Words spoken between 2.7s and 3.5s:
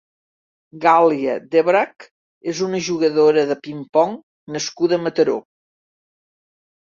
jugadora